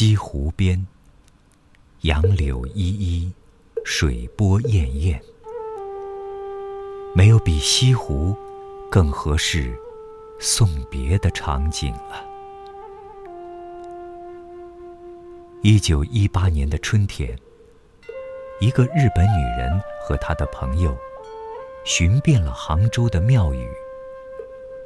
[0.00, 0.86] 西湖边，
[2.02, 3.32] 杨柳依依，
[3.84, 5.20] 水波滟滟。
[7.16, 8.32] 没有比西湖
[8.88, 9.76] 更合适
[10.38, 12.24] 送别的场景了。
[15.62, 17.36] 一九一八年的春天，
[18.60, 20.96] 一个日本女人和她的朋友
[21.84, 23.66] 寻遍了杭州的庙宇，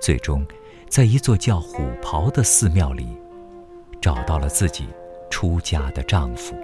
[0.00, 0.44] 最终
[0.88, 3.16] 在一座叫虎跑的寺庙里
[4.06, 4.86] 找到了自己
[5.28, 6.54] 出家的丈夫。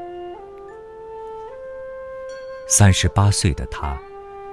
[2.69, 4.01] 三十八岁的她。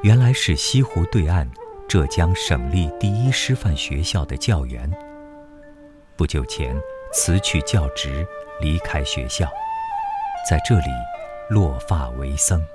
[0.01, 1.47] 原来是西湖对岸
[1.87, 4.89] 浙江省立第一师范学校的教员。
[6.15, 6.75] 不久前
[7.13, 8.25] 辞去教职，
[8.59, 9.45] 离开学校，
[10.49, 10.87] 在这里
[11.49, 12.65] 落发为僧。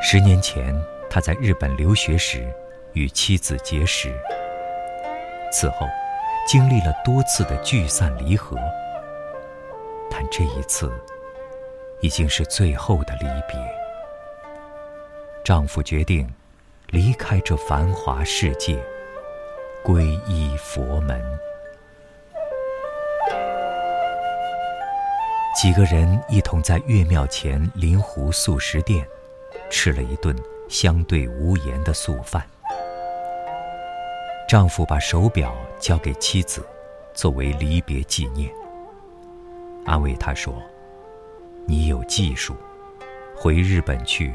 [0.00, 0.72] 十年前，
[1.10, 2.46] 他在日本留学时
[2.92, 4.14] 与妻子结识，
[5.50, 5.88] 此后
[6.46, 8.56] 经历了多次的聚散离合，
[10.10, 10.92] 但这一次
[12.02, 13.58] 已经是最后的离别。
[15.42, 16.30] 丈夫决定
[16.88, 18.78] 离开这繁华世界，
[19.82, 21.20] 皈依佛门。
[25.60, 29.06] 几个人一同在岳庙前临湖素食店
[29.70, 30.36] 吃了一顿
[30.68, 32.44] 相对无言的素饭。
[34.48, 36.64] 丈夫把手表交给妻子，
[37.12, 38.50] 作为离别纪念，
[39.84, 40.62] 安慰她说
[41.66, 42.54] ：“你有技术，
[43.36, 44.32] 回日本去。”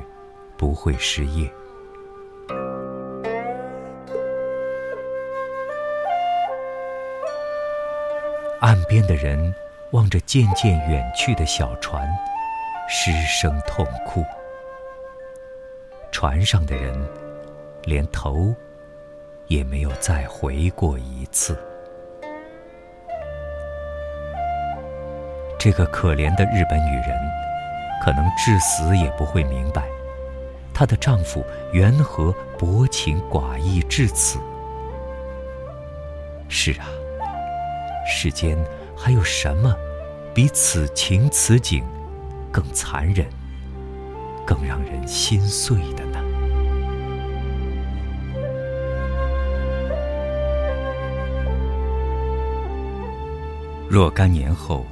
[0.59, 1.49] 不会失业。
[8.59, 9.55] 岸边的人
[9.91, 12.05] 望着渐渐远去的小船，
[12.89, 14.21] 失声痛哭。
[16.11, 16.93] 船上的人
[17.85, 18.53] 连头
[19.49, 21.57] 也没有再回过一次。
[25.59, 27.19] 这个可怜的日本女人，
[28.01, 29.83] 可能至死也不会明白。
[30.73, 31.43] 她的丈夫
[31.73, 34.39] 缘何薄情寡义至此？
[36.47, 36.87] 是啊，
[38.07, 38.57] 世间
[38.95, 39.75] 还有什么
[40.33, 41.83] 比此情此景
[42.51, 43.27] 更残忍、
[44.45, 46.05] 更让人心碎的
[53.99, 54.85] 若干年后，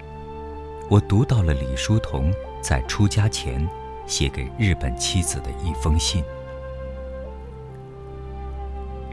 [0.90, 2.30] 我读到了李叔同
[2.62, 3.66] 在出家前。
[4.06, 6.22] 写给日本妻子的一封信，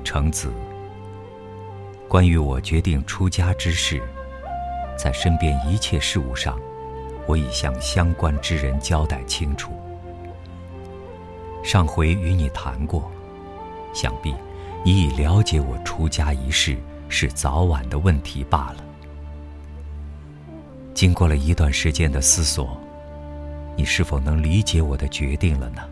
[0.02, 0.52] 橙子。
[2.08, 4.02] 关于我决定出家之事，
[4.98, 6.58] 在身边一切事务上，
[7.24, 9.72] 我已向相关之人交代清楚。
[11.62, 13.08] 上回与你谈过，
[13.92, 14.34] 想必
[14.84, 16.76] 你已了解我出家一事
[17.08, 18.83] 是早晚的问题罢了。
[20.94, 22.80] 经过了一段时间的思索。
[23.76, 25.82] 你是否能理解我的决定了呢？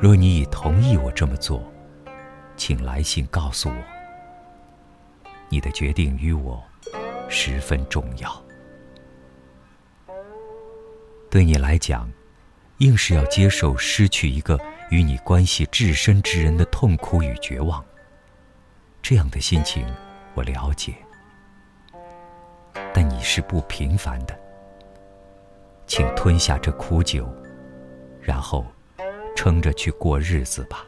[0.00, 1.62] 若你已同意我这么做，
[2.56, 3.76] 请来信告诉我。
[5.50, 6.62] 你的决定与我
[7.28, 8.44] 十分重要。
[11.30, 12.10] 对你来讲，
[12.78, 14.58] 硬是要接受失去一个
[14.90, 17.84] 与你关系至深之人的痛苦与绝望，
[19.02, 19.86] 这样的心情
[20.34, 20.94] 我了解。
[22.92, 24.38] 但你是不平凡的。
[25.86, 27.28] 请吞下这苦酒，
[28.20, 28.66] 然后
[29.36, 30.84] 撑着去过日子吧。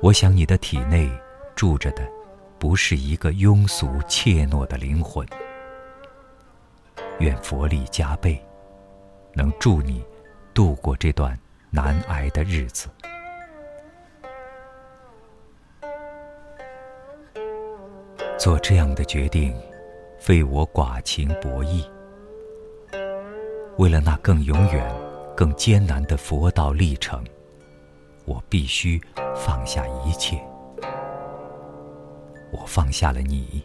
[0.00, 1.10] 我想你的体内
[1.54, 2.06] 住着的，
[2.58, 5.26] 不是一个庸俗怯懦的灵魂。
[7.18, 8.40] 愿佛力加倍，
[9.32, 10.04] 能助你
[10.54, 11.36] 度过这段
[11.70, 12.88] 难挨的日子。
[18.38, 19.54] 做这样的决定，
[20.18, 21.84] 非我寡情薄义。
[23.78, 24.94] 为了那更永远、
[25.34, 27.24] 更艰难的佛道历程，
[28.26, 29.00] 我必须
[29.34, 30.38] 放下一切。
[32.52, 33.62] 我放下了你，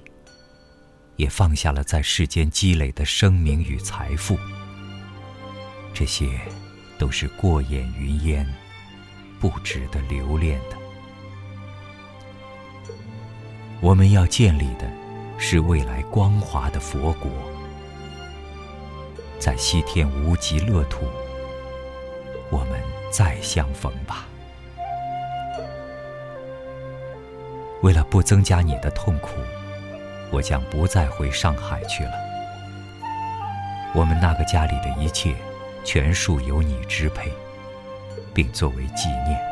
[1.18, 4.38] 也放下了在世间积累的声名与财富。
[5.94, 6.28] 这些
[6.98, 8.48] 都是过眼云烟，
[9.40, 10.81] 不值得留恋的。
[13.82, 14.88] 我们要建立的，
[15.40, 17.32] 是未来光华的佛国。
[19.40, 21.08] 在西天无极乐土，
[22.52, 22.80] 我们
[23.12, 24.28] 再相逢吧。
[27.82, 29.30] 为了不增加你的痛苦，
[30.32, 32.12] 我将不再回上海去了。
[33.96, 35.34] 我们那个家里的一切，
[35.84, 37.34] 全数由你支配，
[38.32, 39.51] 并作为纪念。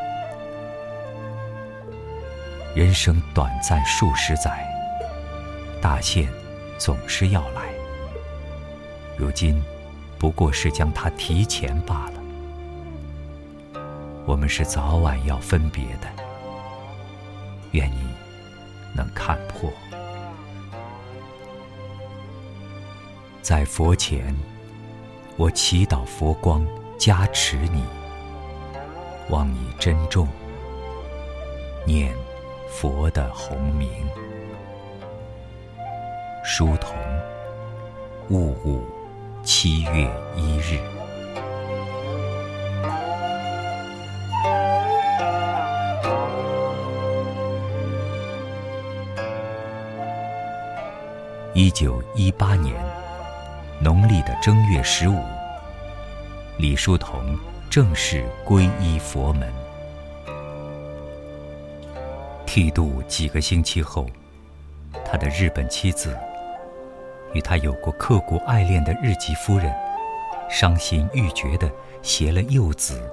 [2.72, 4.64] 人生短暂数十载，
[5.82, 6.28] 大限
[6.78, 7.62] 总是要来，
[9.16, 9.60] 如今
[10.16, 13.80] 不过是将它提前罢了。
[14.24, 16.06] 我们是早晚要分别的，
[17.72, 18.08] 愿你
[18.94, 19.68] 能看破。
[23.42, 24.32] 在佛前，
[25.36, 26.64] 我祈祷佛光
[26.96, 27.82] 加持你，
[29.28, 30.28] 望你珍重，
[31.84, 32.14] 念
[32.70, 33.90] 佛的洪名。
[36.44, 36.96] 书童，
[38.28, 38.82] 戊午，
[39.42, 40.80] 七月一日。
[51.52, 52.74] 一九一八年
[53.80, 55.20] 农历的正月十五，
[56.56, 57.36] 李叔同
[57.68, 59.59] 正式皈依佛门。
[62.52, 64.04] 剃度几个星期后，
[65.04, 66.18] 他的日本妻子。
[67.32, 69.72] 与他有过刻骨爱恋的日籍夫人，
[70.50, 71.70] 伤心欲绝地
[72.02, 73.08] 携了幼子，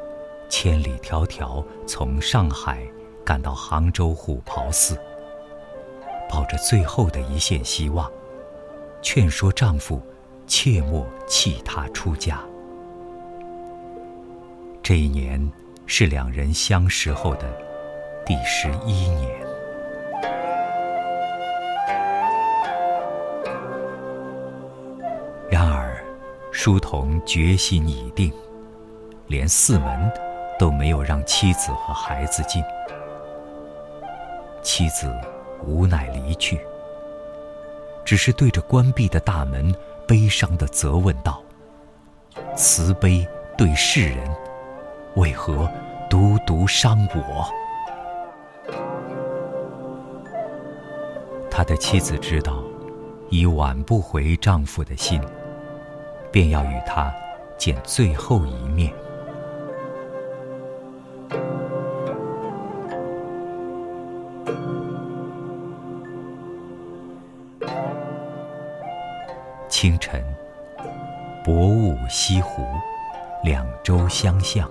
[0.50, 2.82] 千里迢迢从上海
[3.24, 5.00] 赶到杭州虎跑寺，
[6.28, 8.12] 抱着最后的一线希望，
[9.04, 10.02] 劝说丈夫
[10.48, 12.44] 切莫弃她出家。
[14.82, 15.40] 这一年
[15.86, 17.67] 是两人相识后的
[18.28, 19.32] 第十一年。
[25.50, 26.04] 然而
[26.52, 28.34] 书童决心已定，
[29.28, 30.12] 连寺门
[30.60, 32.62] 都没有让妻子和孩子进。
[34.62, 35.10] 妻子
[35.66, 36.60] 无奈离去，
[38.04, 39.74] 只是对着关闭的大门，
[40.06, 41.42] 悲伤地责问道
[42.58, 43.26] ：“慈悲
[43.58, 44.30] 对世人，
[45.16, 45.72] 为何
[46.10, 47.50] 独独伤我？”
[51.58, 52.62] 他的妻子知道，
[53.32, 55.20] 已挽不回丈夫的心。
[56.32, 57.12] 便要与他
[57.58, 58.94] 见最后一面。
[69.68, 70.24] 清晨，
[71.44, 72.62] 薄雾西湖，
[73.44, 74.70] 两舟相向。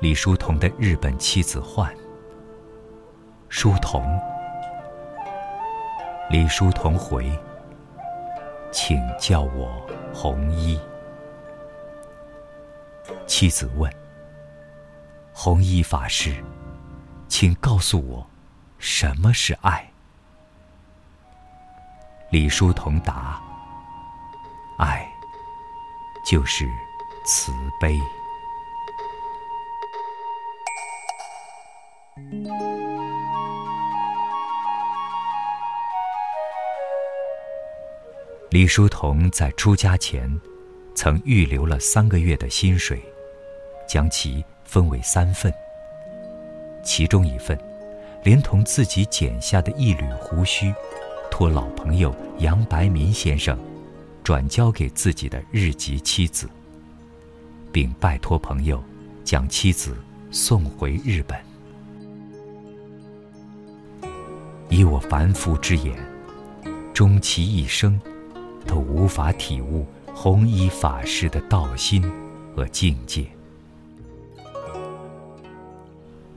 [0.00, 1.94] 李叔同的日本妻子唤
[3.50, 4.02] ：“书童。”
[6.30, 7.30] 李叔同回。
[8.70, 10.78] 请叫我红衣。
[13.26, 13.90] 妻子问
[15.32, 16.44] ：“红衣法师，
[17.28, 18.26] 请告诉我，
[18.78, 19.90] 什么是爱？”
[22.30, 23.40] 李叔同答
[24.78, 25.10] ：“爱，
[26.26, 26.68] 就是
[27.24, 27.50] 慈
[27.80, 27.98] 悲。”
[38.50, 40.40] 李叔同在出家前，
[40.94, 42.98] 曾预留了三个月的薪水，
[43.86, 45.52] 将其分为三份。
[46.82, 47.58] 其中一份，
[48.24, 50.72] 连同自己剪下的一缕胡须，
[51.30, 53.58] 托老朋友杨白民先生，
[54.24, 56.48] 转交给自己的日籍妻子，
[57.70, 58.82] 并拜托朋友，
[59.24, 59.94] 将妻子
[60.30, 61.38] 送回日本。
[64.70, 65.94] 以我凡夫之眼，
[66.94, 68.00] 终其一生。
[68.66, 72.02] 都无法体悟弘一法师的道心
[72.54, 73.26] 和境界。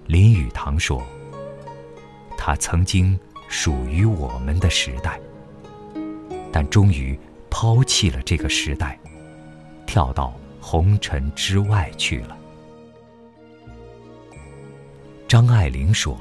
[0.05, 1.01] 林语堂说
[2.37, 5.19] ：“他曾经属于我们的时代，
[6.51, 7.17] 但终于
[7.49, 8.99] 抛弃了这个时代，
[9.85, 12.37] 跳到红尘之外去了。”
[15.27, 16.19] 张爱玲说：“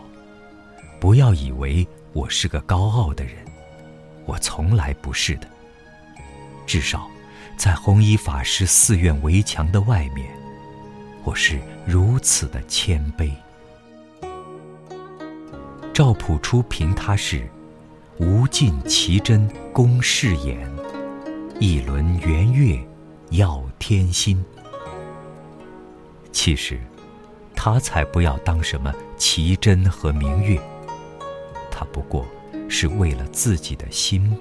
[1.00, 3.35] 不要以为我是个高傲的人，
[4.25, 5.49] 我从来不是的。”
[6.71, 7.11] 至少，
[7.57, 10.31] 在弘一法师寺院围墙的外面，
[11.25, 13.29] 我是如此的谦卑。
[15.93, 17.45] 赵朴初评他是
[18.19, 20.71] “无尽奇珍宫世眼，
[21.59, 22.79] 一轮圆月
[23.31, 24.41] 耀天心”。
[26.31, 26.81] 其实，
[27.53, 30.57] 他才不要当什么奇珍和明月，
[31.69, 32.25] 他不过
[32.69, 34.39] 是为了自己的心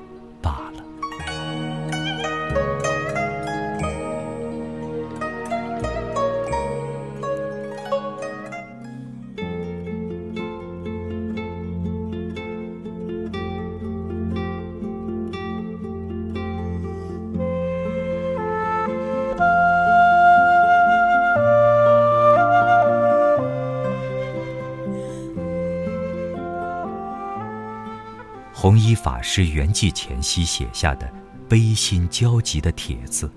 [28.62, 31.10] 弘一法师圆寂前夕写下的
[31.48, 33.32] 悲心交集的帖子，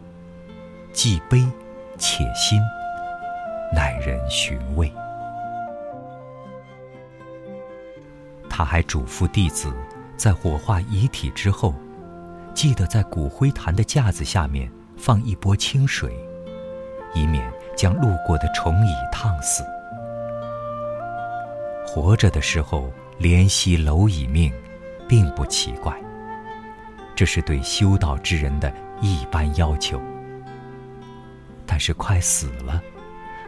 [0.92, 1.46] 既悲
[1.96, 2.60] 且心，
[3.72, 4.92] 耐人寻味。
[8.50, 9.72] 他还嘱咐弟子，
[10.16, 11.72] 在火化遗体之后，
[12.52, 16.12] 记得在骨灰坛的架子下面放一钵清水，
[17.14, 19.62] 以免将路过的虫蚁烫死。
[21.86, 24.52] 活着的时候怜惜蝼蚁命，
[25.08, 25.94] 并不奇怪，
[27.14, 30.00] 这是对修道之人的一般要求。
[31.66, 32.80] 但是快死了，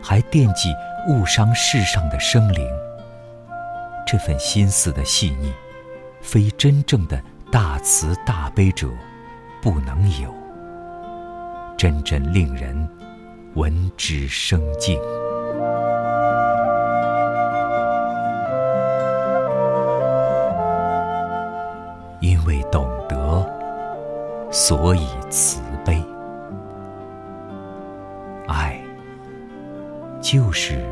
[0.03, 0.73] 还惦记
[1.09, 2.67] 误伤世上的生灵。
[4.07, 5.53] 这份心思的细腻，
[6.21, 8.89] 非真正的大慈大悲者
[9.63, 10.33] 不能有，
[11.77, 12.89] 真真令人
[13.55, 14.99] 闻之生敬。
[24.67, 26.03] 所以慈悲。
[28.49, 28.81] 爱
[30.23, 30.83] 就是